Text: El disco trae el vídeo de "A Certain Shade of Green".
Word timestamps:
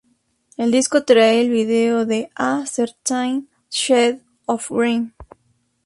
El 0.57 0.71
disco 0.71 1.03
trae 1.03 1.41
el 1.41 1.51
vídeo 1.51 2.07
de 2.07 2.31
"A 2.33 2.65
Certain 2.65 3.47
Shade 3.69 4.19
of 4.47 4.71
Green". 4.71 5.13